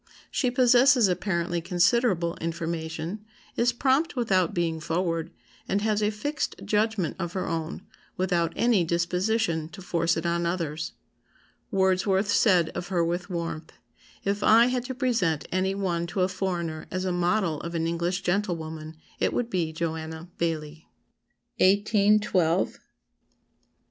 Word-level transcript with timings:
She 0.31 0.49
possesses 0.49 1.07
apparently 1.07 1.61
considerable 1.61 2.35
information, 2.37 3.23
is 3.55 3.71
prompt 3.71 4.15
without 4.15 4.51
being 4.51 4.79
forward, 4.79 5.31
and 5.67 5.83
has 5.83 6.01
a 6.01 6.09
fixed 6.09 6.55
judgment 6.65 7.15
of 7.19 7.33
her 7.33 7.47
own, 7.47 7.85
without 8.17 8.51
any 8.55 8.83
disposition 8.83 9.69
to 9.69 9.79
force 9.79 10.17
it 10.17 10.25
on 10.25 10.47
others. 10.47 10.93
Wordsworth 11.69 12.31
said 12.31 12.69
of 12.69 12.87
her 12.87 13.05
with 13.05 13.29
warmth, 13.29 13.73
'If 14.23 14.41
I 14.41 14.65
had 14.65 14.85
to 14.85 14.95
present 14.95 15.47
any 15.51 15.75
one 15.75 16.07
to 16.07 16.21
a 16.21 16.27
foreigner 16.27 16.87
as 16.89 17.05
a 17.05 17.11
model 17.11 17.61
of 17.61 17.75
an 17.75 17.85
English 17.85 18.23
gentlewoman, 18.23 18.97
it 19.19 19.33
would 19.33 19.51
be 19.51 19.71
Joanna 19.71 20.31
Baillie.'" 20.39 20.89
1812. 21.57 22.25
[Sidenote: 22.25 22.67
S. 22.69 22.73
C. 22.73 22.79